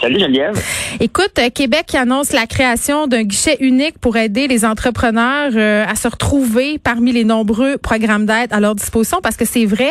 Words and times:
Salut 0.00 0.18
Geneviève. 0.18 0.58
Écoute, 0.98 1.32
euh, 1.38 1.50
Québec 1.50 1.94
annonce 1.94 2.32
la 2.32 2.46
création 2.46 3.06
d'un 3.06 3.22
guichet 3.22 3.58
unique 3.60 3.98
pour 3.98 4.16
aider 4.16 4.48
les 4.48 4.64
entrepreneurs 4.64 5.52
euh, 5.54 5.84
à 5.86 5.94
se 5.94 6.08
retrouver 6.08 6.78
parmi 6.78 7.12
les 7.12 7.24
nombreux 7.24 7.76
programmes 7.76 8.24
d'aide 8.24 8.50
à 8.50 8.60
leur 8.60 8.74
disposition 8.74 9.18
parce 9.22 9.36
que 9.36 9.44
c'est 9.44 9.66
vrai, 9.66 9.90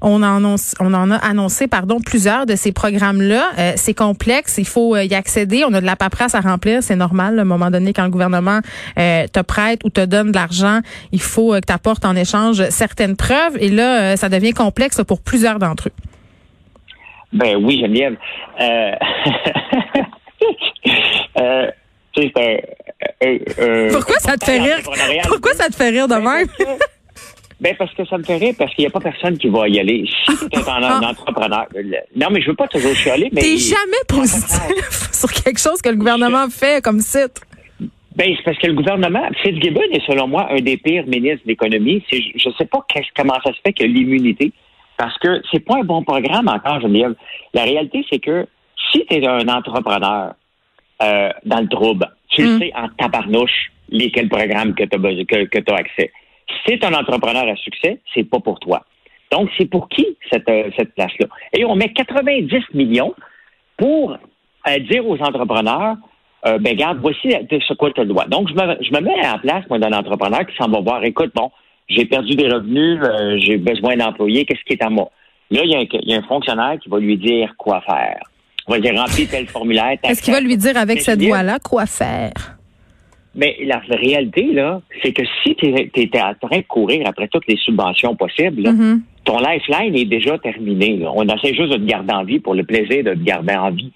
on 0.00 0.22
en, 0.22 0.36
annonce, 0.36 0.76
on 0.78 0.94
en 0.94 1.10
a 1.10 1.16
annoncé 1.16 1.66
pardon 1.66 1.98
plusieurs 2.00 2.46
de 2.46 2.54
ces 2.54 2.70
programmes-là. 2.70 3.50
Euh, 3.58 3.72
c'est 3.74 3.94
complexe, 3.94 4.58
il 4.58 4.66
faut 4.66 4.96
y 4.96 5.14
accéder. 5.14 5.64
On 5.66 5.74
a 5.74 5.80
de 5.80 5.86
la 5.86 5.96
paperasse 5.96 6.36
à 6.36 6.40
remplir, 6.40 6.80
c'est 6.84 6.94
normal. 6.94 7.36
À 7.40 7.42
un 7.42 7.44
moment 7.44 7.72
donné, 7.72 7.92
quand 7.92 8.04
le 8.04 8.10
gouvernement 8.10 8.60
te 8.96 9.40
prête 9.40 9.80
ou 9.84 9.90
te 9.90 10.04
donne 10.04 10.30
de 10.30 10.36
l'argent, 10.36 10.80
il 11.10 11.20
faut 11.20 11.52
que 11.52 11.66
tu 11.66 11.72
apportes 11.72 12.04
en 12.04 12.14
échange 12.14 12.68
certaines 12.70 13.16
preuves. 13.16 13.56
Et 13.58 13.70
là, 13.70 14.16
ça 14.16 14.28
devient 14.28 14.52
complexe 14.52 15.00
pour 15.06 15.20
plusieurs 15.20 15.58
d'entre 15.58 15.88
eux. 15.88 16.07
Ben 17.32 17.56
oui, 17.56 17.80
Geneviève. 17.80 18.16
Euh... 18.60 18.92
euh, 23.60 23.90
Pourquoi 23.92 24.18
ça 24.18 24.36
te 24.36 24.44
fait 24.44 24.58
rire? 24.58 24.78
Pourquoi 25.26 25.54
ça 25.54 25.68
te 25.68 25.76
fait 25.76 25.90
rire 25.90 26.08
de 26.08 26.14
ben, 26.14 26.20
même? 26.20 26.46
Ben 27.60 27.74
parce 27.76 27.92
que 27.94 28.04
ça 28.06 28.16
me 28.18 28.22
fait 28.22 28.36
rire 28.36 28.54
parce 28.56 28.72
qu'il 28.74 28.84
n'y 28.84 28.86
a 28.86 28.90
pas 28.90 29.00
personne 29.00 29.36
qui 29.36 29.48
va 29.48 29.68
y 29.68 29.80
aller. 29.80 30.04
Si 30.26 30.48
tu 30.48 30.58
es 30.58 30.68
un, 30.68 30.80
ah. 30.82 31.00
entrepreneur, 31.02 31.66
non 32.14 32.28
mais 32.30 32.40
je 32.40 32.50
veux 32.50 32.56
pas 32.56 32.68
toujours 32.68 32.94
chialer, 32.94 33.28
mais 33.32 33.40
t'es 33.40 33.56
jamais 33.56 34.04
positif 34.06 35.10
sur 35.12 35.32
quelque 35.32 35.58
chose 35.58 35.82
que 35.82 35.88
le 35.88 35.96
gouvernement 35.96 36.48
fait 36.48 36.82
comme 36.82 37.00
site. 37.00 37.40
Ben 38.14 38.32
c'est 38.36 38.44
parce 38.44 38.58
que 38.58 38.68
le 38.68 38.74
gouvernement, 38.74 39.28
Fitzgibbon 39.42 39.80
est 39.92 40.06
selon 40.06 40.28
moi 40.28 40.48
un 40.52 40.60
des 40.60 40.76
pires 40.76 41.06
ministres 41.06 41.46
d'économie. 41.46 42.02
Je 42.10 42.48
ne 42.48 42.54
sais 42.54 42.64
pas 42.64 42.84
comment 43.16 43.38
ça 43.44 43.52
se 43.52 43.58
fait 43.64 43.72
que 43.72 43.84
l'immunité 43.84 44.52
parce 44.98 45.16
que 45.18 45.40
c'est 45.50 45.64
pas 45.64 45.76
un 45.76 45.84
bon 45.84 46.02
programme 46.02 46.48
encore, 46.48 46.80
Geneviève. 46.80 47.14
La 47.54 47.62
réalité, 47.62 48.04
c'est 48.10 48.18
que 48.18 48.46
si 48.92 49.06
tu 49.06 49.14
es 49.14 49.26
un 49.26 49.48
entrepreneur 49.48 50.34
euh, 51.02 51.30
dans 51.44 51.60
le 51.60 51.68
trouble, 51.68 52.06
tu 52.30 52.42
le 52.42 52.56
mm. 52.56 52.58
sais 52.58 52.72
en 52.74 52.88
tabarnouche 52.98 53.70
lesquels 53.88 54.28
programmes 54.28 54.74
que 54.74 54.84
tu 54.84 54.96
as, 54.96 55.24
que, 55.24 55.44
que 55.44 55.72
as 55.72 55.76
accès. 55.76 56.12
Si 56.66 56.78
tu 56.78 56.86
un 56.86 56.94
entrepreneur 56.94 57.46
à 57.48 57.56
succès, 57.56 58.00
c'est 58.12 58.24
pas 58.24 58.40
pour 58.40 58.58
toi. 58.58 58.84
Donc, 59.30 59.50
c'est 59.56 59.66
pour 59.66 59.88
qui 59.88 60.06
cette, 60.30 60.48
euh, 60.48 60.70
cette 60.76 60.94
place-là? 60.94 61.26
Et 61.56 61.64
on 61.64 61.76
met 61.76 61.92
90 61.92 62.50
millions 62.74 63.14
pour 63.76 64.12
euh, 64.12 64.78
dire 64.90 65.06
aux 65.06 65.18
entrepreneurs, 65.18 65.96
euh, 66.46 66.58
ben 66.58 66.76
garde, 66.76 66.98
voici 67.00 67.30
ce 67.30 67.74
quoi 67.74 67.92
tu 67.92 68.00
as 68.00 68.04
le 68.04 68.10
droit. 68.10 68.26
Donc, 68.26 68.48
je 68.48 68.54
me, 68.54 68.76
je 68.82 68.90
me 68.92 69.00
mets 69.00 69.26
en 69.26 69.38
place, 69.38 69.64
moi, 69.68 69.78
d'un 69.78 69.92
entrepreneur 69.92 70.46
qui 70.46 70.56
s'en 70.56 70.68
va 70.68 70.80
voir, 70.80 71.04
écoute, 71.04 71.30
bon, 71.34 71.50
j'ai 71.88 72.04
perdu 72.04 72.34
des 72.34 72.48
revenus, 72.48 73.00
euh, 73.02 73.38
j'ai 73.38 73.56
besoin 73.56 73.96
d'employés, 73.96 74.44
qu'est-ce 74.44 74.62
qui 74.64 74.74
est 74.74 74.82
à 74.82 74.90
moi? 74.90 75.10
Là, 75.50 75.62
il 75.64 75.70
y, 75.70 76.14
a 76.14 76.16
un, 76.18 76.22
fonctionnaire 76.22 76.78
qui 76.82 76.90
va 76.90 76.98
lui 76.98 77.16
dire 77.16 77.54
quoi 77.56 77.80
faire. 77.80 78.20
On 78.66 78.72
va 78.72 78.80
dire 78.80 78.94
remplir 78.94 79.28
tel 79.30 79.46
formulaire. 79.46 79.96
Est-ce 80.02 80.22
qu'il 80.22 80.34
va 80.34 80.40
lui 80.40 80.58
dire 80.58 80.76
avec 80.76 81.00
cette 81.00 81.22
voix-là 81.22 81.58
quoi 81.58 81.86
faire? 81.86 82.58
Mais 83.34 83.56
la 83.64 83.78
réalité, 83.88 84.52
là, 84.52 84.82
c'est 85.02 85.12
que 85.12 85.22
si 85.42 85.54
tu 85.54 85.68
étais 85.68 86.20
en 86.20 86.34
train 86.34 86.58
de 86.58 86.64
courir 86.66 87.02
après 87.06 87.28
toutes 87.28 87.46
les 87.46 87.56
subventions 87.56 88.14
possibles, 88.14 88.62
mm-hmm. 88.62 89.00
ton 89.24 89.38
lifeline 89.38 89.96
est 89.96 90.04
déjà 90.04 90.36
terminé. 90.38 91.00
On 91.06 91.22
essaie 91.24 91.54
juste 91.54 91.70
de 91.70 91.76
te 91.76 91.86
garder 91.86 92.12
en 92.12 92.24
vie 92.24 92.40
pour 92.40 92.54
le 92.54 92.64
plaisir 92.64 93.04
de 93.04 93.14
te 93.14 93.22
garder 93.22 93.54
en 93.54 93.70
vie. 93.70 93.92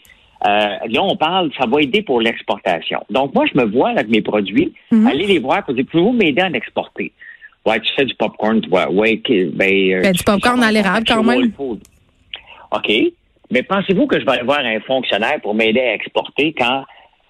Euh, 0.47 0.77
là, 0.89 1.03
on 1.03 1.17
parle, 1.17 1.51
ça 1.59 1.67
va 1.67 1.83
aider 1.83 2.03
pour 2.03 2.21
l'exportation. 2.21 3.01
Donc, 3.11 3.35
moi, 3.35 3.45
je 3.53 3.59
me 3.59 3.65
vois 3.65 3.91
avec 3.91 4.09
mes 4.09 4.23
produits, 4.23 4.73
mm-hmm. 4.91 5.07
aller 5.07 5.27
les 5.27 5.39
voir 5.39 5.65
pour 5.65 5.75
dire, 5.75 5.85
pouvez-vous 5.91 6.13
m'aider 6.13 6.41
à 6.41 6.49
exporter? 6.49 7.13
Ouais, 7.65 7.81
tu 7.81 7.93
fais 7.95 8.05
du 8.05 8.15
popcorn, 8.15 8.61
toi. 8.61 8.91
Ouais, 8.91 9.21
ben, 9.27 9.95
euh, 9.95 10.03
ben, 10.03 10.13
du 10.13 10.25
popcorn 10.25 10.63
à 10.63 10.73
l'érable, 10.73 11.07
quand 11.07 11.23
même. 11.23 11.53
OK. 11.59 12.93
Mais 13.51 13.63
pensez-vous 13.63 14.07
que 14.07 14.19
je 14.19 14.25
vais 14.25 14.33
aller 14.33 14.45
voir 14.45 14.61
un 14.61 14.81
fonctionnaire 14.81 15.41
pour 15.43 15.55
m'aider 15.55 15.81
à 15.81 15.95
exporter 15.95 16.55
quand 16.57 16.85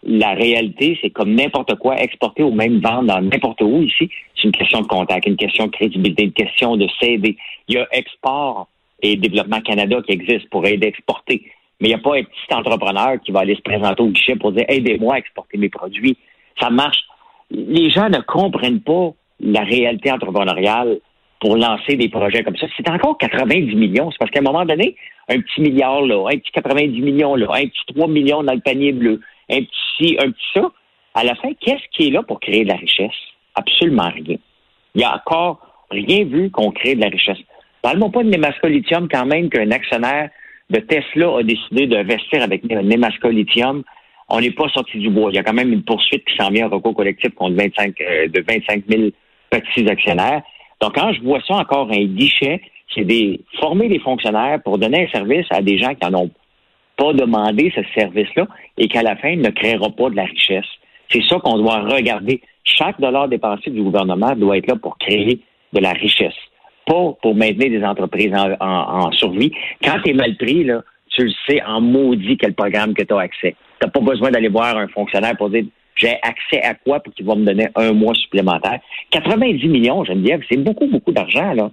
la 0.05 0.35
réalité, 0.35 0.99
c'est 1.01 1.11
comme 1.11 1.35
n'importe 1.35 1.77
quoi, 1.77 1.97
exporter 1.97 2.43
ou 2.43 2.53
même 2.53 2.81
vendre 2.81 3.05
dans 3.05 3.21
n'importe 3.21 3.61
où 3.61 3.83
ici, 3.83 4.11
c'est 4.35 4.45
une 4.45 4.53
question 4.53 4.81
de 4.81 4.87
contact, 4.87 5.27
une 5.27 5.37
question 5.37 5.67
de 5.67 5.71
crédibilité, 5.71 6.25
une 6.25 6.33
question 6.33 6.77
de 6.77 6.89
s'aider. 7.01 7.37
Il 7.69 7.77
y 7.77 7.79
a 7.79 7.87
Export 7.93 8.69
et 9.01 9.17
Développement 9.17 9.61
Canada 9.61 9.97
qui 10.07 10.13
existent 10.13 10.49
pour 10.51 10.67
aider 10.67 10.87
à 10.87 10.89
exporter. 10.89 11.43
Mais 11.81 11.89
il 11.89 11.91
n'y 11.91 11.95
a 11.95 11.99
pas 11.99 12.17
un 12.17 12.23
petit 12.23 12.55
entrepreneur 12.55 13.21
qui 13.25 13.33
va 13.33 13.41
aller 13.41 13.57
se 13.57 13.63
présenter 13.63 14.03
au 14.03 14.09
guichet 14.09 14.37
pour 14.37 14.53
dire 14.53 14.65
aidez-moi 14.69 15.15
à 15.15 15.19
exporter 15.19 15.59
mes 15.59 15.69
produits. 15.69 16.17
Ça 16.61 16.71
marche. 16.71 17.03
Les 17.51 17.91
gens 17.91 18.09
ne 18.09 18.21
comprennent 18.21 18.81
pas 18.81 19.13
la 19.43 19.63
réalité 19.63 20.11
entrepreneuriale 20.11 20.99
pour 21.41 21.57
lancer 21.57 21.97
des 21.97 22.09
projets 22.09 22.45
comme 22.45 22.57
ça. 22.57 22.67
C'est 22.77 22.89
encore 22.89 23.19
90 23.19 23.75
millions. 23.75 24.11
C'est 24.13 24.19
parce 24.19 24.31
qu'à 24.31 24.39
un 24.39 24.45
moment 24.45 24.65
donné, 24.65 24.97
un 25.29 25.41
petit 25.41 25.61
milliard 25.61 26.03
là, 26.03 26.29
un 26.29 26.39
petit 26.39 26.53
90 26.53 27.01
millions 27.01 27.35
là, 27.35 27.49
un 27.55 27.67
petit 27.67 27.95
3 27.95 28.07
millions 28.09 28.43
dans 28.45 28.55
le 28.55 28.61
panier 28.61 28.93
bleu, 28.93 29.21
un 29.51 29.61
petit 29.61 30.17
un 30.21 30.31
petit 30.31 30.47
ça. 30.55 30.71
À 31.15 31.25
la 31.25 31.35
fin, 31.35 31.51
qu'est-ce 31.61 31.85
qui 31.93 32.09
est 32.09 32.11
là 32.11 32.23
pour 32.23 32.41
créer 32.41 32.63
de 32.65 32.69
la 32.69 32.77
richesse? 32.77 33.11
Absolument 33.55 34.11
rien. 34.15 34.39
Il 34.95 34.99
n'y 34.99 35.05
a 35.05 35.17
encore 35.17 35.61
rien 35.91 36.25
vu 36.25 36.51
qu'on 36.51 36.71
crée 36.71 36.95
de 36.95 37.01
la 37.01 37.09
richesse. 37.09 37.39
Parle-moi 37.83 38.11
pas 38.11 38.23
de 38.23 38.31
Nemasco 38.31 38.69
Lithium 38.69 39.09
quand 39.09 39.27
même 39.27 39.51
qu'un 39.51 39.71
actionnaire 39.73 40.31
de 40.71 40.79
Tesla 40.79 41.39
a 41.39 41.43
décidé 41.43 41.87
de 41.87 41.97
investir 41.97 42.43
avec 42.43 42.65
Nemasco 42.65 43.29
Lithium. 43.29 43.83
On 44.29 44.41
n'est 44.41 44.53
pas 44.53 44.69
sorti 44.69 44.99
du 44.99 45.11
bois. 45.11 45.31
Il 45.31 45.37
y 45.37 45.39
a 45.39 45.43
quand 45.43 45.53
même 45.53 45.73
une 45.73 45.83
poursuite 45.83 46.25
qui 46.25 46.37
s'en 46.37 46.51
vient 46.51 46.67
en 46.67 46.71
recours 46.71 46.95
collectif 46.95 47.35
contre 47.35 47.57
25, 47.57 48.01
euh, 48.01 48.29
de 48.29 48.45
25 48.49 48.85
000 48.89 49.11
petits 49.61 49.89
actionnaires. 49.89 50.43
Donc, 50.81 50.95
quand 50.95 51.13
je 51.13 51.21
vois 51.23 51.41
ça 51.47 51.55
encore 51.55 51.91
un 51.91 52.05
guichet, 52.05 52.61
c'est 52.95 53.05
des 53.05 53.41
former 53.61 53.89
des 53.89 54.01
fonctionnaires 54.01 54.61
pour 54.63 54.79
donner 54.79 55.07
un 55.07 55.09
service 55.11 55.47
à 55.51 55.63
des 55.63 55.79
gens 55.79 55.95
qui 55.95 56.11
n'en 56.11 56.25
ont 56.25 56.31
pas 56.97 57.13
demandé 57.13 57.73
ce 57.75 57.81
service-là 57.95 58.47
et 58.79 58.89
qu'à 58.89 59.03
la 59.03 59.17
fin 59.17 59.37
ne 59.37 59.49
créera 59.51 59.89
pas 59.91 60.11
de 60.11 60.17
la 60.17 60.25
richesse. 60.25 60.67
C'est 61.11 61.23
ça 61.29 61.39
qu'on 61.39 61.59
doit 61.59 61.81
regarder. 61.81 62.41
Chaque 62.65 63.01
dollar 63.01 63.29
dépensé 63.29 63.71
du 63.71 63.83
gouvernement 63.83 64.35
doit 64.37 64.57
être 64.57 64.67
là 64.67 64.77
pour 64.77 64.99
créer 64.99 65.41
de 65.73 65.81
la 65.81 65.93
richesse, 65.93 66.35
pas 66.87 67.13
pour 67.23 67.35
maintenir 67.35 67.71
des 67.71 67.85
entreprises 67.85 68.33
en, 68.61 69.11
survie. 69.13 69.53
Quand 69.83 69.99
tu 70.05 70.11
es 70.11 70.15
mal 70.15 70.37
pris, 70.37 70.65
là, 70.65 70.83
tu 71.09 71.25
le 71.25 71.33
sais 71.47 71.63
en 71.63 71.81
maudit 71.81 72.37
quel 72.37 72.55
programme 72.55 72.95
que 72.95 73.03
tu 73.03 73.15
as 73.15 73.21
accès. 73.21 73.57
Tu 73.81 73.87
n'as 73.87 73.91
pas 73.91 74.01
besoin 74.01 74.31
d'aller 74.31 74.49
voir 74.49 74.77
un 74.77 74.89
fonctionnaire 74.89 75.37
pour 75.37 75.51
dire 75.51 75.65
j'ai 76.03 76.19
accès 76.23 76.61
à 76.63 76.75
quoi 76.75 77.01
pour 77.01 77.15
qu'il 77.15 77.25
va 77.25 77.35
me 77.37 77.45
donner 77.45 77.69
un 77.77 77.93
mois 77.93 78.15
supplémentaire? 78.15 78.81
90 79.11 79.69
millions, 79.69 80.05
Geneviève, 80.05 80.43
c'est 80.51 80.59
beaucoup, 80.59 80.87
beaucoup 80.87 81.13
d'argent, 81.13 81.55
là. 81.55 81.71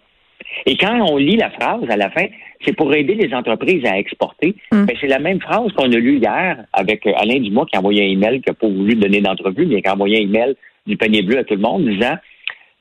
Et 0.66 0.78
quand 0.78 1.02
on 1.12 1.18
lit 1.18 1.36
la 1.36 1.50
phrase 1.50 1.84
à 1.90 1.98
la 1.98 2.10
fin, 2.10 2.26
c'est 2.66 2.74
pour 2.74 2.94
aider 2.94 3.16
les 3.16 3.34
entreprises 3.34 3.86
à 3.86 3.98
exporter. 3.98 4.56
Mm. 4.72 4.86
Ben, 4.86 4.98
c'est 5.00 5.08
la 5.08 5.20
même 5.20 5.40
phrase 5.42 5.72
qu'on 5.74 5.92
a 5.92 5.98
lue 5.98 6.18
hier 6.18 6.66
avec 6.74 7.06
euh, 7.06 7.12
Alain 7.18 7.40
Dumas 7.40 7.66
qui 7.66 7.76
a 7.76 7.80
envoyé 7.80 8.04
un 8.04 8.10
email, 8.10 8.42
qui 8.42 8.50
n'a 8.50 8.54
pas 8.54 8.68
voulu 8.68 8.96
donner 8.96 9.22
d'entrevue, 9.22 9.66
mais 9.66 9.82
qui 9.82 9.88
a 9.88 9.94
envoyé 9.94 10.18
un 10.18 10.22
email 10.22 10.56
du 10.88 10.98
panier 10.98 11.22
bleu 11.22 11.40
à 11.40 11.44
tout 11.44 11.56
le 11.56 11.62
monde 11.62 11.88
disant 11.88 12.16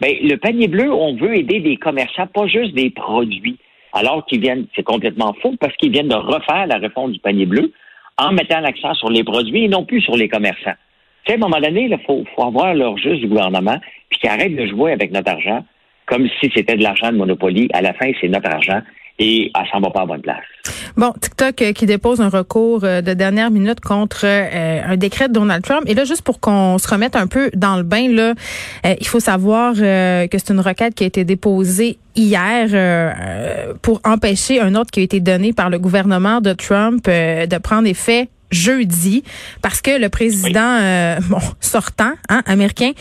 ben, 0.01 0.15
le 0.23 0.37
panier 0.37 0.69
bleu, 0.69 0.93
on 0.93 1.17
veut 1.17 1.37
aider 1.37 1.61
des 1.61 1.77
commerçants, 1.77 2.29
pas 2.29 2.47
juste 2.47 2.75
des 2.75 2.91
produits. 2.91 3.59
Alors 3.93 4.25
qu'ils 4.27 4.41
viennent, 4.41 4.67
c'est 4.77 4.85
complètement 4.85 5.35
faux 5.43 5.55
parce 5.61 5.77
qu'ils 5.77 5.91
viennent 5.91 6.09
de 6.09 6.15
refaire 6.15 6.67
la 6.67 6.77
réforme 6.77 7.13
du 7.13 7.19
panier 7.19 7.47
bleu 7.47 7.73
en 8.17 8.33
mettant 8.33 8.61
l'accent 8.61 8.95
sur 8.95 9.11
les 9.11 9.25
produits 9.25 9.65
et 9.65 9.69
non 9.69 9.85
plus 9.85 10.01
sur 10.01 10.17
les 10.17 10.29
commerçants 10.29 10.77
à 11.33 11.37
un 11.37 11.39
moment 11.39 11.61
donné, 11.61 11.89
il 11.91 11.99
faut, 12.07 12.25
avoir 12.43 12.75
leur 12.75 12.97
juste 12.99 13.21
du 13.21 13.29
gouvernement, 13.29 13.79
puis 14.09 14.21
qu'ils 14.21 14.31
arrêtent 14.31 14.57
de 14.57 14.67
jouer 14.67 14.93
avec 14.93 15.13
notre 15.13 15.31
argent 15.31 15.65
comme 16.07 16.27
si 16.41 16.51
c'était 16.55 16.77
de 16.77 16.83
l'argent 16.83 17.13
de 17.13 17.19
Monopoly. 17.19 17.69
À 17.75 17.83
la 17.83 17.93
fin, 17.93 18.11
c'est 18.21 18.29
notre 18.29 18.51
argent 18.51 18.81
et 19.19 19.51
ça 19.55 19.63
s'en 19.71 19.81
va 19.81 19.91
pas 19.91 20.03
à 20.03 20.07
bonne 20.07 20.23
place. 20.23 20.45
Bon, 20.97 21.13
TikTok 21.13 21.63
euh, 21.63 21.73
qui 21.73 21.87
dépose 21.87 22.21
un 22.21 22.29
recours 22.29 22.85
euh, 22.85 23.01
de 23.01 23.15
dernière 23.15 23.51
minute 23.51 23.81
contre 23.81 24.25
euh, 24.25 24.81
un 24.85 24.97
décret 24.97 25.29
de 25.29 25.35
Donald 25.35 25.63
Trump. 25.63 25.83
Et 25.87 25.95
là, 25.95 26.05
juste 26.05 26.23
pour 26.23 26.41
qu'on 26.41 26.79
se 26.79 26.89
remette 26.89 27.17
un 27.17 27.27
peu 27.27 27.51
dans 27.55 27.77
le 27.77 27.83
bain, 27.83 28.09
là, 28.09 28.35
il 28.85 29.07
faut 29.07 29.21
savoir 29.21 29.75
que 29.75 30.29
c'est 30.39 30.51
une 30.51 30.61
requête 30.61 30.95
qui 30.95 31.05
a 31.05 31.07
été 31.07 31.25
déposée 31.25 31.99
hier 32.17 33.15
pour 33.83 34.01
empêcher 34.05 34.61
un 34.61 34.75
autre 34.75 34.91
qui 34.91 35.01
a 35.01 35.03
été 35.03 35.21
donné 35.21 35.53
par 35.53 35.71
le 35.71 35.79
gouvernement 35.79 36.41
de 36.41 36.53
Trump 36.53 37.05
de 37.07 37.59
prendre 37.59 37.87
effet 37.87 38.29
jeudi 38.51 39.23
parce 39.63 39.81
que 39.81 39.99
le 39.99 40.09
président 40.09 40.79
euh, 40.81 41.19
bon, 41.29 41.41
sortant 41.61 42.13
hein, 42.29 42.43
américain 42.47 42.93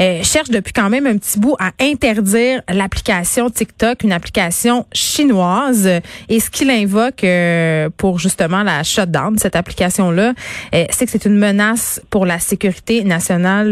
euh, 0.00 0.22
cherche 0.22 0.50
depuis 0.50 0.72
quand 0.72 0.90
même 0.90 1.06
un 1.06 1.16
petit 1.16 1.38
bout 1.38 1.56
à 1.58 1.72
interdire 1.80 2.62
l'application 2.68 3.50
TikTok, 3.50 4.02
une 4.02 4.12
application 4.12 4.86
chinoise. 4.92 5.88
Et 6.28 6.40
ce 6.40 6.50
qu'il 6.50 6.70
invoque 6.70 7.24
euh, 7.24 7.88
pour 7.96 8.18
justement 8.18 8.62
la 8.62 8.82
shutdown 8.82 9.34
de 9.34 9.40
cette 9.40 9.56
application 9.56 10.10
là, 10.10 10.32
c'est 10.90 11.06
que 11.06 11.10
c'est 11.10 11.24
une 11.24 11.38
menace 11.38 12.00
pour 12.10 12.26
la 12.26 12.38
sécurité 12.38 13.04
nationale 13.04 13.70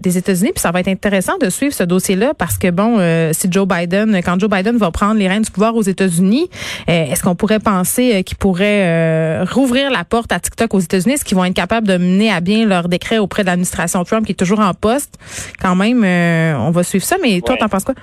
des 0.00 0.18
États-Unis. 0.18 0.52
Puis 0.54 0.60
ça 0.60 0.70
va 0.70 0.80
être 0.80 0.88
intéressant 0.88 1.38
de 1.38 1.48
suivre 1.48 1.74
ce 1.74 1.82
dossier 1.82 2.16
là 2.16 2.32
parce 2.36 2.58
que 2.58 2.70
bon 2.70 2.98
si 3.32 3.48
Joe 3.50 3.66
Biden 3.66 4.20
quand 4.24 4.38
Joe 4.38 4.50
Biden 4.50 4.76
va 4.76 4.90
prendre 4.90 5.14
les 5.14 5.28
rênes 5.28 5.42
du 5.42 5.50
pouvoir 5.50 5.74
aux 5.76 5.82
États-Unis, 5.82 6.48
est-ce 6.86 7.22
qu'on 7.22 7.34
pourrait 7.34 7.60
penser 7.60 8.22
qu'il 8.24 8.36
pourrait 8.36 9.42
rouvrir 9.44 9.90
la 9.90 10.04
porte 10.04 10.32
à 10.32 10.40
TikTok 10.40 10.73
aux 10.74 10.80
États-Unis, 10.80 11.14
est-ce 11.14 11.24
qu'ils 11.24 11.36
vont 11.36 11.44
être 11.44 11.54
capables 11.54 11.86
de 11.86 11.96
mener 11.96 12.30
à 12.30 12.40
bien 12.40 12.66
leur 12.66 12.88
décret 12.88 13.18
auprès 13.18 13.42
de 13.42 13.46
l'administration 13.46 14.02
Trump 14.04 14.26
qui 14.26 14.32
est 14.32 14.38
toujours 14.38 14.60
en 14.60 14.74
poste? 14.74 15.18
Quand 15.60 15.76
même, 15.76 16.04
euh, 16.04 16.58
on 16.58 16.70
va 16.70 16.82
suivre 16.82 17.04
ça, 17.04 17.16
mais 17.22 17.40
toi, 17.40 17.56
t'en 17.56 17.68
penses 17.68 17.84
quoi? 17.84 17.94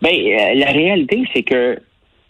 Ben, 0.00 0.14
euh, 0.14 0.54
la 0.54 0.72
réalité, 0.72 1.24
c'est 1.34 1.42
que 1.42 1.78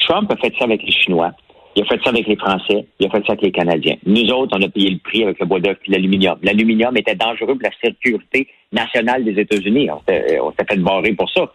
Trump 0.00 0.31
a 0.31 0.37
fait 0.37 0.53
ça 0.59 0.65
avec 0.65 0.83
les 0.83 0.93
Chinois. 0.93 1.33
Il 1.75 1.83
a 1.83 1.87
fait 1.87 2.00
ça 2.03 2.09
avec 2.09 2.27
les 2.27 2.37
Français. 2.37 2.87
Il 2.99 3.06
a 3.06 3.11
fait 3.11 3.25
ça 3.27 3.33
avec 3.33 3.43
les 3.43 3.53
Canadiens. 3.53 3.97
Nous 4.06 4.31
autres, 4.31 4.56
on 4.59 4.62
a 4.62 4.69
payé 4.69 4.91
le 4.91 4.99
prix 4.99 5.25
avec 5.25 5.39
le 5.39 5.47
bois 5.47 5.61
d'œuf 5.61 5.77
et 5.87 5.91
l'aluminium. 5.91 6.39
L'aluminium 6.43 6.97
était 6.97 7.15
dangereux 7.15 7.55
pour 7.55 7.62
la 7.62 7.71
sécurité 7.85 8.49
nationale 8.73 9.25
des 9.25 9.39
États-Unis. 9.39 9.91
On 9.91 10.00
s'est 10.09 10.67
fait 10.69 10.77
barrer 10.79 11.12
pour 11.12 11.31
ça. 11.31 11.53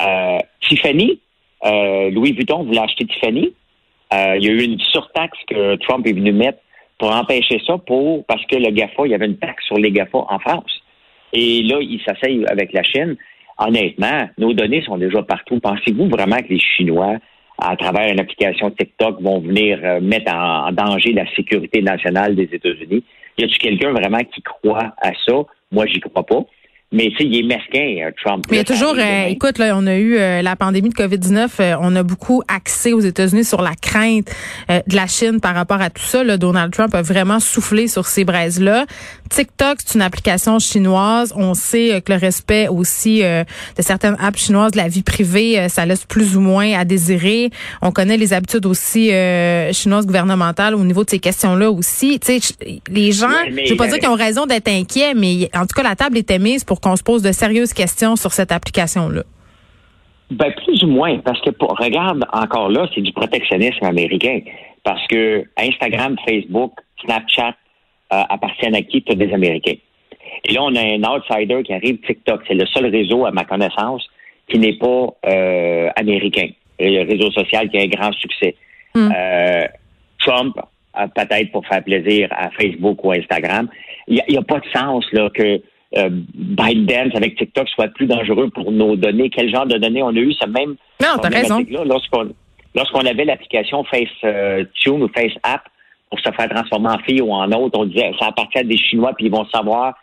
Euh, 0.00 0.38
Tiffany, 0.66 1.20
euh, 1.66 2.10
Louis 2.10 2.32
Vuitton 2.32 2.64
voulait 2.64 2.80
acheter 2.80 3.04
Tiffany. 3.04 3.52
Euh, 4.14 4.36
il 4.38 4.44
y 4.44 4.48
a 4.48 4.52
eu 4.52 4.62
une 4.62 4.80
surtaxe 4.80 5.38
que 5.46 5.76
Trump 5.76 6.06
est 6.06 6.14
venu 6.14 6.32
mettre 6.32 6.60
pour 6.98 7.14
empêcher 7.14 7.60
ça, 7.66 7.78
pour 7.78 8.24
parce 8.26 8.44
que 8.46 8.56
le 8.56 8.70
GAFA, 8.70 9.06
il 9.06 9.12
y 9.12 9.14
avait 9.14 9.26
une 9.26 9.38
taxe 9.38 9.64
sur 9.64 9.76
les 9.76 9.90
GAFA 9.90 10.18
en 10.28 10.38
France. 10.38 10.82
Et 11.32 11.62
là, 11.62 11.78
il 11.80 12.00
s'asseye 12.04 12.44
avec 12.50 12.72
la 12.72 12.82
Chine. 12.82 13.16
Honnêtement, 13.58 14.28
nos 14.38 14.52
données 14.52 14.82
sont 14.82 14.98
déjà 14.98 15.22
partout. 15.22 15.60
Pensez-vous 15.60 16.08
vraiment 16.08 16.38
que 16.38 16.48
les 16.48 16.60
Chinois, 16.60 17.16
à 17.58 17.76
travers 17.76 18.12
une 18.12 18.20
application 18.20 18.70
TikTok, 18.70 19.20
vont 19.20 19.40
venir 19.40 19.80
euh, 19.82 20.00
mettre 20.00 20.32
en, 20.32 20.70
danger 20.72 21.12
la 21.12 21.26
sécurité 21.34 21.82
nationale 21.82 22.34
des 22.34 22.48
États-Unis? 22.52 23.04
Y 23.36 23.44
a-t-il 23.44 23.58
quelqu'un 23.58 23.92
vraiment 23.92 24.22
qui 24.24 24.42
croit 24.42 24.94
à 25.02 25.10
ça? 25.26 25.34
Moi, 25.70 25.86
j'y 25.86 26.00
crois 26.00 26.24
pas. 26.24 26.44
Mais 26.90 27.10
il 27.20 27.36
est 27.36 27.42
mesquin, 27.42 28.06
euh, 28.06 28.10
Trump. 28.24 28.46
Mais 28.50 28.56
il 28.56 28.60
y 28.60 28.62
a 28.62 28.64
toujours, 28.64 28.94
euh, 28.96 29.26
écoute, 29.26 29.58
là, 29.58 29.74
on 29.76 29.86
a 29.86 29.96
eu 29.96 30.16
euh, 30.16 30.40
la 30.40 30.56
pandémie 30.56 30.88
de 30.88 30.94
COVID-19, 30.94 31.76
on 31.82 31.94
a 31.94 32.02
beaucoup 32.02 32.42
axé 32.48 32.94
aux 32.94 33.00
États-Unis 33.00 33.44
sur 33.44 33.60
la 33.60 33.74
crainte 33.74 34.30
de 34.68 34.96
la 34.96 35.06
Chine 35.06 35.38
par 35.40 35.54
rapport 35.54 35.82
à 35.82 35.90
tout 35.90 36.02
ça. 36.02 36.24
Là, 36.24 36.38
Donald 36.38 36.72
Trump 36.72 36.94
a 36.94 37.02
vraiment 37.02 37.40
soufflé 37.40 37.88
sur 37.88 38.06
ces 38.06 38.24
braises-là. 38.24 38.86
TikTok, 39.28 39.78
c'est 39.84 39.96
une 39.96 40.02
application 40.02 40.58
chinoise. 40.58 41.32
On 41.36 41.54
sait 41.54 42.02
que 42.04 42.12
le 42.12 42.18
respect 42.18 42.68
aussi 42.68 43.22
de 43.22 43.82
certaines 43.82 44.16
apps 44.20 44.38
chinoises 44.38 44.72
de 44.72 44.76
la 44.78 44.88
vie 44.88 45.02
privée, 45.02 45.68
ça 45.68 45.86
laisse 45.86 46.04
plus 46.04 46.36
ou 46.36 46.40
moins 46.40 46.78
à 46.78 46.84
désirer. 46.84 47.50
On 47.82 47.90
connaît 47.90 48.16
les 48.16 48.32
habitudes 48.32 48.66
aussi 48.66 49.10
chinoises 49.72 50.06
gouvernementales 50.06 50.74
au 50.74 50.84
niveau 50.84 51.04
de 51.04 51.10
ces 51.10 51.18
questions-là 51.18 51.70
aussi. 51.70 52.18
Tu 52.20 52.40
sais, 52.40 52.54
les 52.90 53.12
gens, 53.12 53.28
je 53.48 53.70
veux 53.70 53.76
pas 53.76 53.88
dire 53.88 53.98
qu'ils 53.98 54.08
ont 54.08 54.14
raison 54.14 54.46
d'être 54.46 54.68
inquiets, 54.68 55.14
mais 55.14 55.50
en 55.54 55.62
tout 55.62 55.74
cas, 55.74 55.82
la 55.82 55.96
table 55.96 56.18
était 56.18 56.38
mise 56.38 56.64
pour 56.64 56.80
qu'on 56.80 56.96
se 56.96 57.02
pose 57.02 57.22
de 57.22 57.32
sérieuses 57.32 57.72
questions 57.72 58.16
sur 58.16 58.32
cette 58.32 58.52
application-là? 58.52 59.22
Ben, 60.30 60.52
plus 60.64 60.84
ou 60.84 60.88
moins, 60.88 61.18
parce 61.18 61.40
que 61.40 61.50
regarde, 61.58 62.24
encore 62.32 62.68
là, 62.68 62.86
c'est 62.94 63.00
du 63.00 63.12
protectionnisme 63.12 63.84
américain. 63.84 64.40
Parce 64.84 65.06
que 65.08 65.44
Instagram, 65.56 66.16
Facebook, 66.26 66.72
Snapchat 67.04 67.48
euh, 67.48 67.52
appartiennent 68.10 68.74
à 68.74 68.82
qui? 68.82 69.02
Tous 69.02 69.14
des 69.14 69.32
Américains. 69.32 69.76
Et 70.44 70.52
là, 70.52 70.62
on 70.62 70.74
a 70.74 70.80
un 70.80 71.02
outsider 71.04 71.62
qui 71.62 71.72
arrive, 71.72 71.98
TikTok. 72.00 72.42
C'est 72.46 72.54
le 72.54 72.66
seul 72.66 72.86
réseau, 72.86 73.26
à 73.26 73.30
ma 73.30 73.44
connaissance, 73.44 74.06
qui 74.48 74.58
n'est 74.58 74.78
pas 74.78 75.08
euh, 75.26 75.88
américain. 75.96 76.48
Le 76.78 77.04
réseau 77.04 77.30
social 77.32 77.68
qui 77.70 77.78
a 77.78 77.82
un 77.82 77.86
grand 77.86 78.12
succès. 78.12 78.54
Hmm. 78.94 79.10
Euh, 79.14 79.66
Trump, 80.20 80.56
peut-être 81.14 81.52
pour 81.52 81.66
faire 81.66 81.82
plaisir 81.82 82.28
à 82.30 82.50
Facebook 82.50 83.04
ou 83.04 83.12
Instagram, 83.12 83.68
il 84.06 84.22
n'y 84.28 84.36
a, 84.36 84.40
a, 84.40 84.42
pas 84.42 84.60
de 84.60 84.66
sens 84.74 85.04
là 85.12 85.28
que 85.30 85.60
euh, 85.96 86.08
ByteDance 86.34 87.14
avec 87.14 87.36
TikTok 87.36 87.68
soit 87.68 87.88
plus 87.88 88.06
dangereux 88.06 88.50
pour 88.50 88.70
nos 88.72 88.96
données. 88.96 89.30
Quel 89.30 89.52
genre 89.52 89.66
de 89.66 89.76
données 89.76 90.02
on 90.02 90.08
a 90.08 90.18
eu? 90.18 90.32
Ça 90.34 90.46
même. 90.46 90.76
Non, 91.00 91.18
t'as 91.20 91.28
raison. 91.28 91.64
Lorsqu'on, 91.84 92.30
lorsqu'on 92.74 93.06
avait 93.06 93.24
l'application 93.24 93.84
FaceTune 93.84 95.02
ou 95.02 95.08
FaceApp 95.08 95.62
pour 96.10 96.18
se 96.20 96.30
faire 96.30 96.48
transformer 96.48 96.90
en 96.90 96.98
fille 96.98 97.20
ou 97.20 97.32
en 97.32 97.50
autre, 97.52 97.78
on 97.78 97.84
disait 97.84 98.12
ça 98.18 98.26
appartient 98.26 98.58
à 98.58 98.64
des 98.64 98.76
Chinois 98.76 99.12
puis 99.16 99.26
ils 99.26 99.32
vont 99.32 99.46
savoir 99.46 99.94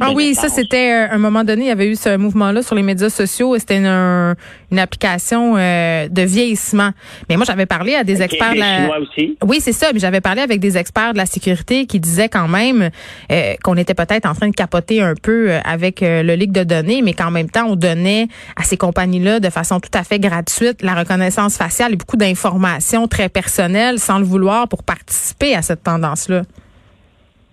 ah 0.00 0.12
oui, 0.14 0.34
ça 0.34 0.48
c'était 0.48 0.92
euh, 0.92 1.14
un 1.14 1.18
moment 1.18 1.44
donné, 1.44 1.64
il 1.64 1.68
y 1.68 1.70
avait 1.70 1.88
eu 1.88 1.96
ce 1.96 2.16
mouvement-là 2.16 2.62
sur 2.62 2.74
les 2.74 2.82
médias 2.82 3.10
sociaux. 3.10 3.56
C'était 3.58 3.78
une, 3.78 3.86
une, 3.86 4.78
application 4.78 5.54
euh, 5.56 6.08
de 6.08 6.22
vieillissement. 6.22 6.90
Mais 7.28 7.36
moi, 7.36 7.44
j'avais 7.44 7.66
parlé 7.66 7.94
à 7.94 8.04
des 8.04 8.22
experts. 8.22 8.54
De 8.54 8.58
la... 8.58 9.00
aussi. 9.00 9.36
Oui, 9.44 9.58
c'est 9.60 9.72
ça. 9.72 9.88
Mais 9.92 10.00
j'avais 10.00 10.20
parlé 10.20 10.42
avec 10.42 10.60
des 10.60 10.76
experts 10.76 11.12
de 11.12 11.18
la 11.18 11.26
sécurité 11.26 11.86
qui 11.86 12.00
disaient 12.00 12.28
quand 12.28 12.48
même 12.48 12.90
euh, 13.30 13.54
qu'on 13.62 13.76
était 13.76 13.94
peut-être 13.94 14.26
en 14.26 14.34
train 14.34 14.48
de 14.48 14.54
capoter 14.54 15.00
un 15.00 15.14
peu 15.14 15.52
avec 15.64 16.00
le 16.00 16.34
leak 16.34 16.52
de 16.52 16.64
données, 16.64 17.02
mais 17.02 17.12
qu'en 17.12 17.30
même 17.30 17.50
temps, 17.50 17.66
on 17.66 17.76
donnait 17.76 18.28
à 18.56 18.62
ces 18.64 18.76
compagnies-là 18.76 19.40
de 19.40 19.50
façon 19.50 19.80
tout 19.80 19.90
à 19.94 20.04
fait 20.04 20.18
gratuite 20.18 20.82
la 20.82 20.94
reconnaissance 20.94 21.56
faciale 21.56 21.92
et 21.92 21.96
beaucoup 21.96 22.16
d'informations 22.16 23.08
très 23.08 23.28
personnelles 23.28 23.98
sans 23.98 24.18
le 24.18 24.24
vouloir 24.24 24.68
pour 24.68 24.82
participer 24.82 25.54
à 25.54 25.62
cette 25.62 25.82
tendance-là. 25.82 26.42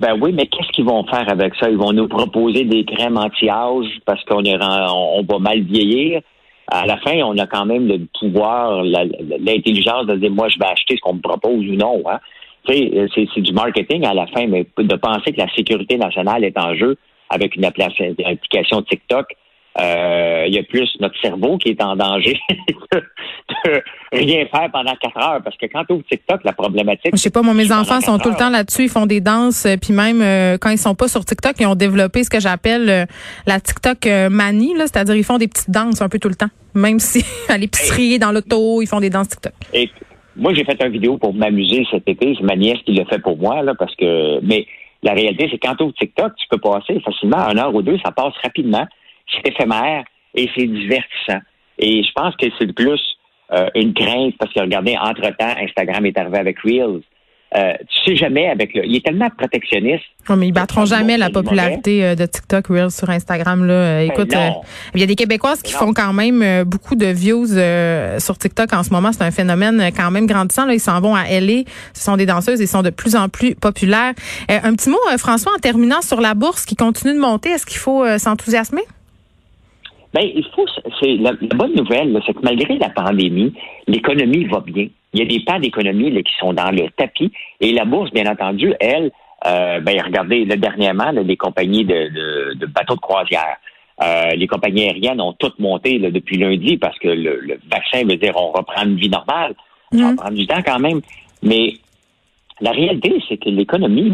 Ben 0.01 0.17
oui, 0.19 0.31
mais 0.33 0.47
qu'est-ce 0.47 0.69
qu'ils 0.69 0.85
vont 0.85 1.05
faire 1.05 1.29
avec 1.29 1.53
ça? 1.59 1.69
Ils 1.69 1.77
vont 1.77 1.93
nous 1.93 2.07
proposer 2.07 2.63
des 2.63 2.83
crèmes 2.85 3.17
anti-âge 3.17 3.85
parce 4.03 4.23
qu'on 4.25 4.43
est 4.43 4.57
on, 4.59 5.21
va 5.21 5.37
mal 5.37 5.61
vieillir. 5.61 6.21
À 6.71 6.87
la 6.87 6.97
fin, 6.97 7.21
on 7.21 7.37
a 7.37 7.45
quand 7.45 7.65
même 7.65 7.87
le 7.87 8.07
pouvoir, 8.19 8.81
l'intelligence 8.83 10.07
de 10.07 10.15
dire 10.15 10.31
moi 10.31 10.49
je 10.49 10.57
vais 10.57 10.65
acheter 10.65 10.95
ce 10.95 11.01
qu'on 11.01 11.13
me 11.13 11.21
propose 11.21 11.67
ou 11.67 11.75
non. 11.75 12.01
Hein? 12.09 12.17
Sais, 12.67 13.09
c'est 13.13 13.41
du 13.41 13.53
marketing 13.53 14.03
à 14.03 14.15
la 14.15 14.25
fin, 14.25 14.47
mais 14.47 14.65
de 14.75 14.95
penser 14.95 15.33
que 15.33 15.39
la 15.39 15.53
sécurité 15.53 15.97
nationale 15.97 16.43
est 16.45 16.57
en 16.57 16.73
jeu 16.73 16.97
avec 17.29 17.55
une 17.55 17.65
application 17.65 18.81
TikTok, 18.81 19.27
euh, 19.79 20.43
il 20.47 20.53
y 20.53 20.59
a 20.59 20.63
plus 20.63 20.89
notre 20.99 21.19
cerveau 21.21 21.57
qui 21.57 21.69
est 21.69 21.81
en 21.81 21.95
danger 21.95 22.37
de, 22.91 23.81
rien 24.11 24.45
faire 24.47 24.69
pendant 24.71 24.93
quatre 24.95 25.17
heures. 25.17 25.41
Parce 25.43 25.55
que 25.55 25.65
quand 25.67 25.85
tu 25.85 25.93
ouvres 25.93 26.03
TikTok, 26.09 26.41
la 26.43 26.51
problématique. 26.51 27.11
Je 27.13 27.17
sais 27.17 27.29
pas, 27.29 27.41
moi, 27.41 27.53
mes 27.53 27.71
enfants 27.71 28.01
sont 28.01 28.19
tout 28.19 28.29
le 28.29 28.35
temps 28.35 28.49
là-dessus. 28.49 28.83
Ils 28.83 28.89
font 28.89 29.05
des 29.05 29.21
danses. 29.21 29.65
Euh, 29.65 29.77
puis 29.81 29.93
même 29.93 30.21
euh, 30.21 30.57
quand 30.59 30.69
ils 30.71 30.77
sont 30.77 30.95
pas 30.95 31.07
sur 31.07 31.23
TikTok, 31.23 31.55
ils 31.59 31.67
ont 31.67 31.75
développé 31.75 32.23
ce 32.23 32.29
que 32.29 32.39
j'appelle 32.39 33.07
la 33.45 33.59
TikTok 33.59 34.05
manie. 34.29 34.73
C'est-à-dire 34.77 35.15
ils 35.15 35.23
font 35.23 35.37
des 35.37 35.47
petites 35.47 35.71
danses 35.71 36.01
un 36.01 36.09
peu 36.09 36.19
tout 36.19 36.29
le 36.29 36.35
temps. 36.35 36.49
Même 36.73 36.99
si 36.99 37.23
à 37.49 37.57
l'épicerie, 37.57 38.19
dans 38.19 38.31
l'auto, 38.31 38.81
ils 38.81 38.87
font 38.87 38.99
des 38.99 39.09
danses 39.09 39.29
TikTok. 39.29 39.53
Et 39.73 39.89
moi, 40.35 40.53
j'ai 40.53 40.65
fait 40.65 40.77
une 40.83 40.91
vidéo 40.91 41.17
pour 41.17 41.33
m'amuser 41.33 41.85
cet 41.91 42.07
été. 42.09 42.35
C'est 42.37 42.43
ma 42.43 42.55
nièce 42.55 42.79
qui 42.85 42.93
l'a 42.93 43.05
fait 43.05 43.19
pour 43.19 43.37
moi. 43.37 43.61
là 43.61 43.73
parce 43.75 43.95
que 43.95 44.43
Mais 44.43 44.65
la 45.01 45.13
réalité, 45.13 45.47
c'est 45.49 45.57
quand 45.57 45.75
tu 45.75 45.83
ouvres 45.83 45.93
TikTok, 45.93 46.33
tu 46.35 46.47
peux 46.49 46.57
passer 46.57 46.99
facilement 46.99 47.37
un 47.39 47.57
heure 47.57 47.73
ou 47.73 47.81
deux. 47.81 47.97
Ça 48.03 48.11
passe 48.11 48.33
rapidement 48.43 48.85
c'est 49.31 49.51
éphémère 49.51 50.03
et 50.35 50.49
c'est 50.55 50.67
divertissant. 50.67 51.41
Et 51.79 52.03
je 52.03 52.11
pense 52.13 52.35
que 52.35 52.47
c'est 52.59 52.73
plus 52.73 53.01
euh, 53.51 53.67
une 53.75 53.93
crainte 53.93 54.35
parce 54.37 54.53
que 54.53 54.59
regardez, 54.59 54.97
entre-temps, 54.97 55.55
Instagram 55.61 56.05
est 56.05 56.17
arrivé 56.17 56.37
avec 56.37 56.59
Reels. 56.59 57.01
Euh, 57.53 57.73
tu 57.89 58.11
sais 58.11 58.15
jamais 58.15 58.47
avec 58.47 58.73
le. 58.73 58.85
Il 58.85 58.95
est 58.95 59.03
tellement 59.03 59.29
protectionniste. 59.29 60.05
Non, 60.29 60.37
mais 60.37 60.47
ils 60.47 60.53
battront 60.53 60.85
jamais 60.85 61.17
la 61.17 61.29
popularité 61.29 62.05
euh, 62.05 62.15
de 62.15 62.25
TikTok 62.25 62.67
Reels 62.67 62.91
sur 62.91 63.09
Instagram. 63.09 63.65
Là. 63.65 63.73
Euh, 63.73 64.07
ben 64.07 64.11
écoute, 64.13 64.33
il 64.93 65.01
y 65.01 65.03
a 65.03 65.05
des 65.05 65.15
Québécoises 65.15 65.61
qui 65.61 65.73
font 65.73 65.93
quand 65.93 66.13
même 66.13 66.63
beaucoup 66.63 66.95
de 66.95 67.07
views 67.07 67.47
sur 68.19 68.37
TikTok 68.37 68.71
en 68.71 68.83
ce 68.83 68.91
moment. 68.91 69.11
C'est 69.11 69.23
un 69.23 69.31
phénomène 69.31 69.91
quand 69.95 70.11
même 70.11 70.27
grandissant. 70.27 70.65
Là. 70.65 70.73
Ils 70.73 70.79
s'en 70.79 71.01
vont 71.01 71.13
à 71.13 71.25
LA. 71.25 71.63
Ce 71.93 72.03
sont 72.05 72.15
des 72.15 72.25
danseuses. 72.25 72.61
Ils 72.61 72.69
sont 72.69 72.83
de 72.83 72.89
plus 72.89 73.17
en 73.17 73.27
plus 73.27 73.53
populaires. 73.55 74.13
un 74.47 74.73
petit 74.73 74.89
mot, 74.89 74.99
François, 75.17 75.51
en 75.53 75.59
terminant 75.59 76.01
sur 76.01 76.21
la 76.21 76.35
bourse 76.35 76.65
qui 76.65 76.77
continue 76.77 77.13
de 77.13 77.19
monter. 77.19 77.49
Est-ce 77.49 77.65
qu'il 77.65 77.79
faut 77.79 78.05
s'enthousiasmer? 78.17 78.83
Ben, 80.13 80.23
il 80.23 80.45
faut. 80.53 80.65
C'est 80.99 81.15
la, 81.15 81.33
bonne 81.33 81.73
nouvelle, 81.75 82.19
c'est 82.25 82.33
que 82.33 82.41
malgré 82.43 82.77
la 82.77 82.89
pandémie, 82.89 83.53
l'économie 83.87 84.45
va 84.45 84.59
bien. 84.59 84.87
Il 85.13 85.19
y 85.19 85.23
a 85.23 85.25
des 85.25 85.43
pas 85.43 85.59
d'économie 85.59 86.11
qui 86.23 86.33
sont 86.39 86.53
dans 86.53 86.71
le 86.71 86.89
tapis 86.91 87.31
et 87.59 87.71
la 87.71 87.85
bourse, 87.85 88.11
bien 88.11 88.29
entendu, 88.29 88.73
elle, 88.79 89.11
euh, 89.45 89.79
ben 89.79 90.01
regardez, 90.01 90.45
là, 90.45 90.55
dernièrement, 90.55 91.11
les 91.11 91.37
compagnies 91.37 91.85
de, 91.85 92.55
de, 92.55 92.65
bateaux 92.65 92.95
de 92.95 92.99
croisière, 92.99 93.57
euh, 94.03 94.29
les 94.35 94.47
compagnies 94.47 94.85
aériennes 94.85 95.21
ont 95.21 95.33
toutes 95.33 95.59
monté 95.59 95.99
depuis 95.99 96.37
lundi 96.37 96.77
parce 96.77 96.97
que 96.99 97.07
le, 97.07 97.59
vaccin 97.69 98.05
veut 98.05 98.17
dire 98.17 98.33
on 98.35 98.51
reprend 98.51 98.83
une 98.83 98.95
vie 98.95 99.09
normale. 99.09 99.53
Ça 99.91 99.97
va 99.97 100.11
mhm. 100.11 100.15
prendre 100.15 100.35
du 100.35 100.47
temps 100.47 100.61
quand 100.65 100.79
même, 100.79 101.01
mais 101.43 101.73
la 102.61 102.71
réalité, 102.71 103.21
c'est 103.27 103.37
que 103.37 103.49
l'économie 103.49 104.13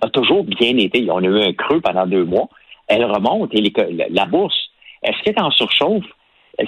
a, 0.00 0.08
toujours 0.08 0.44
bien 0.44 0.76
été. 0.78 1.06
On 1.10 1.18
a 1.18 1.26
eu 1.26 1.42
un 1.42 1.52
creux 1.52 1.80
pendant 1.80 2.06
deux 2.06 2.24
mois. 2.24 2.48
Elle 2.88 3.04
remonte 3.04 3.54
et 3.54 3.72
la 4.10 4.26
bourse 4.26 4.70
est-ce 5.04 5.22
qu'elle 5.22 5.34
est 5.34 5.40
en 5.40 5.50
surchauffe? 5.50 6.04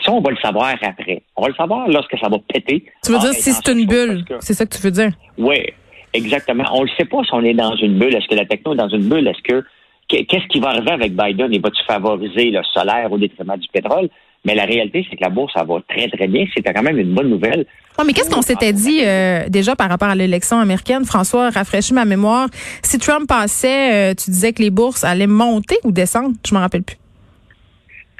Ça, 0.05 0.13
on 0.13 0.21
va 0.21 0.31
le 0.31 0.37
savoir 0.39 0.75
après. 0.83 1.23
On 1.37 1.43
va 1.43 1.49
le 1.49 1.55
savoir 1.55 1.89
lorsque 1.89 2.19
ça 2.19 2.29
va 2.29 2.39
péter. 2.53 2.85
Tu 3.05 3.13
veux 3.13 3.19
dire 3.19 3.33
si 3.33 3.53
c'est 3.53 3.69
une 3.73 3.87
bulle? 3.87 4.25
C'est 4.41 4.55
ça 4.55 4.67
que 4.67 4.75
tu 4.75 4.83
veux 4.83 4.91
dire? 4.91 5.13
Oui, 5.39 5.59
exactement. 6.13 6.65
On 6.73 6.83
ne 6.83 6.89
sait 6.99 7.05
pas 7.05 7.23
si 7.23 7.31
on 7.33 7.43
est 7.45 7.55
dans 7.55 7.75
une 7.77 7.99
bulle. 7.99 8.15
Est-ce 8.15 8.27
que 8.27 8.35
la 8.35 8.47
techno 8.47 8.75
est 8.75 8.77
dans 8.77 8.89
une 8.89 9.09
bulle? 9.09 9.29
Est-ce 9.29 9.43
que 9.43 9.65
qu'est-ce 10.09 10.47
qui 10.49 10.61
va 10.61 10.71
arriver 10.71 10.91
avec 10.91 11.15
Biden? 11.15 11.53
Il 11.53 11.61
va-tu 11.61 11.83
favoriser 11.85 12.51
le 12.51 12.63
solaire 12.75 13.11
au 13.13 13.19
détriment 13.19 13.57
du 13.57 13.69
pétrole? 13.69 14.09
Mais 14.45 14.55
la 14.55 14.65
réalité, 14.65 15.05
c'est 15.09 15.17
que 15.17 15.23
la 15.23 15.31
bourse, 15.31 15.53
ça 15.55 15.65
va 15.65 15.81
très, 15.89 16.09
très 16.09 16.29
bien. 16.29 16.47
C'était 16.55 16.73
quand 16.73 16.83
même 16.83 16.99
une 16.99 17.15
bonne 17.15 17.29
nouvelle. 17.29 17.67
mais 18.05 18.13
qu'est-ce 18.13 18.31
qu'on 18.31 18.43
s'était 18.43 18.73
dit 18.73 19.01
euh, 19.05 19.49
déjà 19.49 19.75
par 19.75 19.89
rapport 19.89 20.09
à 20.09 20.15
l'élection 20.15 20.59
américaine? 20.59 21.05
François, 21.05 21.51
rafraîchis 21.51 21.95
ma 21.95 22.05
mémoire. 22.05 22.49
Si 22.83 22.99
Trump 22.99 23.29
passait, 23.29 24.13
euh, 24.13 24.15
tu 24.15 24.31
disais 24.31 24.53
que 24.53 24.63
les 24.63 24.71
bourses 24.71 25.03
allaient 25.03 25.27
monter 25.27 25.77
ou 25.85 25.91
descendre? 25.91 26.35
Je 26.49 26.55
me 26.55 26.61
rappelle 26.61 26.85
plus. 26.85 26.97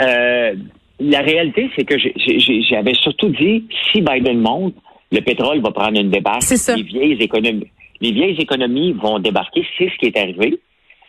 Euh, 0.01 0.55
la 0.99 1.21
réalité, 1.21 1.71
c'est 1.77 1.85
que 1.85 1.97
j'avais 1.99 2.95
surtout 2.95 3.29
dit, 3.29 3.65
si 3.93 4.01
Biden 4.01 4.41
monte, 4.41 4.75
le 5.13 5.21
pétrole 5.21 5.61
va 5.61 5.71
prendre 5.71 6.01
une 6.01 6.11
débarque. 6.11 6.43
Les 6.77 6.83
vieilles 6.83 7.23
économies, 7.23 7.71
les 8.01 8.13
vieilles 8.13 8.41
économies 8.41 8.93
vont 8.93 9.19
débarquer. 9.19 9.65
C'est 9.79 9.89
ce 9.91 9.97
qui 9.99 10.07
est 10.07 10.19
arrivé. 10.19 10.59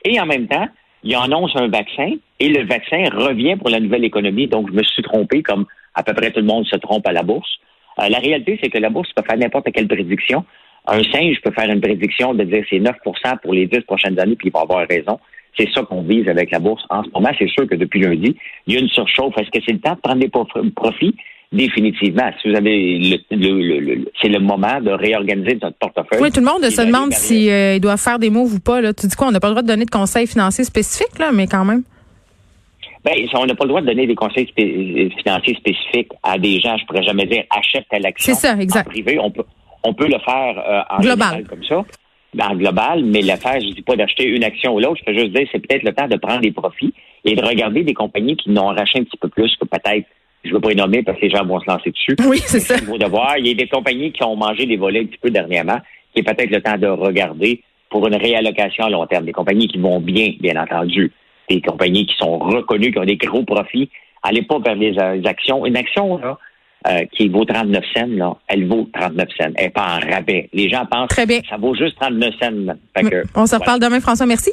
Et 0.05 0.19
en 0.19 0.25
même 0.25 0.47
temps, 0.47 0.67
il 1.03 1.15
annonce 1.15 1.55
un 1.55 1.67
vaccin 1.67 2.11
et 2.39 2.49
le 2.49 2.65
vaccin 2.65 3.03
revient 3.13 3.55
pour 3.55 3.69
la 3.69 3.79
nouvelle 3.79 4.03
économie. 4.03 4.47
Donc, 4.47 4.69
je 4.69 4.73
me 4.73 4.83
suis 4.83 5.03
trompé 5.03 5.41
comme 5.41 5.65
à 5.95 6.03
peu 6.03 6.13
près 6.13 6.31
tout 6.31 6.39
le 6.39 6.45
monde 6.45 6.65
se 6.67 6.75
trompe 6.77 7.07
à 7.07 7.11
la 7.11 7.23
bourse. 7.23 7.49
Euh, 7.99 8.09
la 8.09 8.19
réalité, 8.19 8.59
c'est 8.61 8.69
que 8.69 8.77
la 8.77 8.89
bourse 8.89 9.11
peut 9.13 9.23
faire 9.27 9.37
n'importe 9.37 9.71
quelle 9.73 9.87
prédiction. 9.87 10.45
Un 10.85 11.03
singe 11.03 11.41
peut 11.43 11.51
faire 11.51 11.69
une 11.69 11.81
prédiction 11.81 12.33
de 12.33 12.43
dire 12.43 12.63
c'est 12.69 12.79
9% 12.79 12.93
pour 13.41 13.53
les 13.53 13.67
10 13.67 13.81
prochaines 13.81 14.19
années, 14.19 14.35
puis 14.35 14.49
il 14.49 14.53
va 14.53 14.61
avoir 14.61 14.87
raison. 14.87 15.19
C'est 15.57 15.69
ça 15.73 15.81
qu'on 15.83 16.03
vise 16.03 16.27
avec 16.27 16.51
la 16.51 16.59
bourse 16.59 16.83
en 16.89 17.03
ce 17.03 17.09
moment. 17.09 17.29
C'est 17.37 17.49
sûr 17.49 17.67
que 17.67 17.75
depuis 17.75 18.01
lundi, 18.01 18.35
il 18.67 18.73
y 18.73 18.77
a 18.77 18.79
une 18.79 18.89
surchauffe. 18.89 19.37
Est-ce 19.37 19.49
que 19.49 19.63
c'est 19.65 19.73
le 19.73 19.79
temps 19.79 19.95
de 19.95 19.99
prendre 19.99 20.19
des 20.19 20.29
profits? 20.71 21.15
Définitivement. 21.51 22.29
Si 22.41 22.49
vous 22.49 22.57
avez 22.57 23.21
le, 23.31 24.05
c'est 24.21 24.27
le 24.27 24.39
moment 24.39 24.81
de 24.81 24.91
réorganiser 24.91 25.57
notre 25.61 25.77
portefeuille. 25.77 26.21
Oui, 26.21 26.29
tout 26.29 26.41
le 26.41 26.45
monde 26.45 26.61
se 26.69 26.81
demande 26.81 27.13
s'il 27.13 27.49
euh, 27.49 27.79
doit 27.79 27.95
faire 27.95 28.19
des 28.19 28.29
moves 28.29 28.55
ou 28.55 28.59
pas. 28.59 28.81
Là. 28.81 28.93
Tu 28.93 29.07
dis 29.07 29.15
quoi? 29.15 29.27
On 29.27 29.31
n'a 29.31 29.39
pas 29.39 29.47
le 29.47 29.53
droit 29.53 29.61
de 29.61 29.67
donner 29.67 29.85
de 29.85 29.89
conseils 29.89 30.27
financiers 30.27 30.65
spécifiques, 30.65 31.17
là, 31.17 31.31
mais 31.33 31.47
quand 31.47 31.63
même. 31.63 31.83
Ben, 33.05 33.13
on 33.35 33.45
n'a 33.45 33.55
pas 33.55 33.63
le 33.63 33.69
droit 33.69 33.79
de 33.79 33.85
donner 33.85 34.05
des 34.05 34.15
conseils 34.15 34.51
financiers 34.53 35.55
spécifiques 35.55 36.11
à 36.21 36.37
des 36.37 36.59
gens. 36.59 36.75
Je 36.77 36.85
pourrais 36.85 37.03
jamais 37.03 37.25
dire 37.25 37.45
achète 37.49 37.85
telle 37.89 38.05
action. 38.05 38.33
C'est 38.33 38.47
ça, 38.47 38.57
exact. 38.59 38.87
En 38.87 38.91
privé, 38.91 39.17
on 39.17 39.31
peut, 39.31 39.45
on 39.83 39.93
peut 39.93 40.07
le 40.07 40.19
faire 40.19 40.57
euh, 40.57 40.81
en 40.89 40.99
global 40.99 41.45
comme 41.47 41.63
ça, 41.63 41.85
en 42.39 42.55
global, 42.55 43.03
mais 43.03 43.21
l'affaire, 43.21 43.59
je 43.59 43.73
dis 43.73 43.81
pas 43.81 43.95
d'acheter 43.95 44.25
une 44.25 44.43
action 44.43 44.75
ou 44.75 44.79
l'autre. 44.79 44.97
Je 44.99 45.05
peux 45.05 45.17
juste 45.17 45.31
dire 45.31 45.47
c'est 45.51 45.65
peut-être 45.65 45.83
le 45.83 45.93
temps 45.93 46.07
de 46.07 46.17
prendre 46.17 46.41
des 46.41 46.51
profits 46.51 46.93
et 47.25 47.35
de 47.35 47.43
regarder 47.43 47.83
des 47.83 47.93
compagnies 47.93 48.35
qui 48.35 48.49
n'ont 48.49 48.67
racheté 48.67 48.99
un 48.99 49.03
petit 49.03 49.17
peu 49.17 49.29
plus 49.29 49.55
que 49.55 49.65
peut-être 49.65 50.07
je 50.43 50.49
ne 50.49 50.55
veux 50.55 50.61
pas 50.61 50.69
les 50.69 50.75
nommer 50.75 51.03
parce 51.03 51.19
que 51.19 51.25
les 51.25 51.31
gens 51.31 51.45
vont 51.45 51.59
se 51.59 51.69
lancer 51.69 51.91
dessus. 51.91 52.15
Oui, 52.27 52.39
c'est 52.45 52.59
ça. 52.59 52.75
Il 52.77 53.47
y 53.47 53.51
a 53.51 53.53
des 53.53 53.67
compagnies 53.67 54.11
qui 54.11 54.23
ont 54.23 54.35
mangé 54.35 54.65
des 54.65 54.77
volets 54.77 55.01
un 55.01 55.05
petit 55.05 55.17
peu 55.17 55.29
dernièrement, 55.29 55.79
qui 56.13 56.21
est 56.21 56.23
peut-être 56.23 56.51
le 56.51 56.61
temps 56.61 56.77
de 56.77 56.87
regarder 56.87 57.61
pour 57.89 58.07
une 58.07 58.15
réallocation 58.15 58.85
à 58.85 58.89
long 58.89 59.05
terme. 59.05 59.25
Des 59.25 59.31
compagnies 59.31 59.67
qui 59.67 59.77
vont 59.77 59.99
bien, 59.99 60.33
bien 60.39 60.61
entendu. 60.61 61.11
Des 61.49 61.61
compagnies 61.61 62.05
qui 62.05 62.15
sont 62.17 62.37
reconnues, 62.37 62.91
qui 62.91 62.99
ont 62.99 63.05
des 63.05 63.17
gros 63.17 63.43
profits. 63.43 63.89
Allez 64.23 64.41
pas 64.41 64.59
vers 64.59 64.75
les, 64.75 64.97
actions. 65.25 65.65
Une 65.65 65.77
action, 65.77 66.17
là, 66.17 66.37
euh, 66.89 67.05
qui 67.11 67.27
vaut 67.27 67.45
39 67.45 67.83
cents, 67.95 68.07
là, 68.07 68.35
elle 68.47 68.67
vaut 68.67 68.87
39 68.93 69.27
cents. 69.37 69.45
Elle 69.55 69.65
n'est 69.65 69.69
pas 69.69 69.97
en 69.97 70.11
rabais. 70.11 70.49
Les 70.53 70.69
gens 70.69 70.85
pensent 70.85 71.09
que 71.09 71.47
ça 71.49 71.57
vaut 71.57 71.75
juste 71.75 71.97
39 71.99 72.33
cents. 72.39 72.75
On 73.35 73.45
se 73.45 73.55
reparle 73.55 73.79
demain, 73.79 73.99
François. 73.99 74.25
Merci. 74.25 74.51